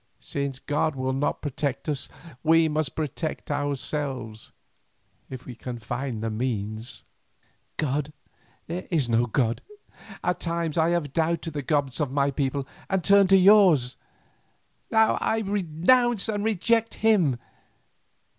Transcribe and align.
Since 0.19 0.57
God 0.57 0.95
will 0.95 1.13
not 1.13 1.43
protect 1.43 1.87
us, 1.87 2.09
we 2.41 2.67
must 2.67 2.95
protect 2.95 3.51
ourselves 3.51 4.51
if 5.29 5.45
we 5.45 5.53
can 5.53 5.77
find 5.77 6.23
the 6.23 6.31
means." 6.31 7.03
"God! 7.77 8.11
there 8.65 8.87
is 8.89 9.07
no 9.07 9.27
God. 9.27 9.61
At 10.23 10.39
times 10.39 10.75
I 10.75 10.89
have 10.89 11.13
doubted 11.13 11.53
the 11.53 11.61
gods 11.61 11.99
of 11.99 12.11
my 12.11 12.31
people 12.31 12.67
and 12.89 13.03
turned 13.03 13.29
to 13.29 13.37
yours; 13.37 13.95
now 14.89 15.19
I 15.21 15.41
renounce 15.41 16.27
and 16.27 16.43
reject 16.43 16.95
Him. 16.95 17.37